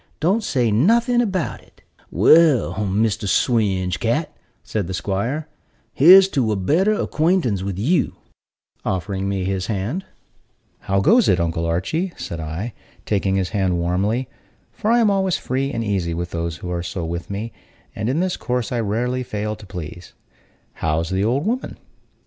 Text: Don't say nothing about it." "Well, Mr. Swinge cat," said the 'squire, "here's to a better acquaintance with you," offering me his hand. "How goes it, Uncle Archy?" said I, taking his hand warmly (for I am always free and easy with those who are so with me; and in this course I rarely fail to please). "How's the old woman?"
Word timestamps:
Don't 0.19 0.43
say 0.43 0.71
nothing 0.71 1.21
about 1.21 1.61
it." 1.61 1.83
"Well, 2.09 2.73
Mr. 2.73 3.27
Swinge 3.29 3.99
cat," 3.99 4.35
said 4.63 4.87
the 4.87 4.95
'squire, 4.95 5.47
"here's 5.93 6.27
to 6.29 6.51
a 6.51 6.55
better 6.55 6.93
acquaintance 6.93 7.61
with 7.61 7.77
you," 7.77 8.15
offering 8.83 9.29
me 9.29 9.43
his 9.43 9.67
hand. 9.67 10.03
"How 10.79 11.01
goes 11.01 11.29
it, 11.29 11.39
Uncle 11.39 11.67
Archy?" 11.67 12.13
said 12.17 12.39
I, 12.39 12.73
taking 13.05 13.35
his 13.35 13.49
hand 13.49 13.77
warmly 13.77 14.27
(for 14.71 14.89
I 14.91 14.97
am 14.97 15.11
always 15.11 15.37
free 15.37 15.71
and 15.71 15.83
easy 15.83 16.15
with 16.15 16.31
those 16.31 16.57
who 16.57 16.71
are 16.71 16.81
so 16.81 17.05
with 17.05 17.29
me; 17.29 17.53
and 17.95 18.09
in 18.09 18.21
this 18.21 18.37
course 18.37 18.71
I 18.71 18.79
rarely 18.79 19.21
fail 19.21 19.55
to 19.55 19.67
please). 19.67 20.13
"How's 20.81 21.11
the 21.11 21.23
old 21.23 21.45
woman?" 21.45 21.77